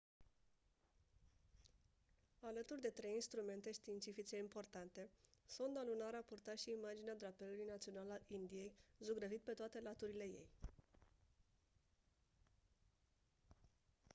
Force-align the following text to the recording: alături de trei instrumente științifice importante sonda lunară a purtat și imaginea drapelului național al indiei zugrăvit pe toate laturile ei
alături 2.39 2.81
de 2.81 2.87
trei 2.89 3.11
instrumente 3.13 3.71
științifice 3.71 4.37
importante 4.37 5.09
sonda 5.45 5.81
lunară 5.85 6.17
a 6.17 6.21
purtat 6.25 6.57
și 6.59 6.71
imaginea 6.79 7.15
drapelului 7.15 7.65
național 7.67 8.09
al 8.11 8.21
indiei 8.27 8.75
zugrăvit 8.99 9.41
pe 9.41 9.51
toate 9.53 9.79
laturile 9.79 10.23
ei 10.23 10.47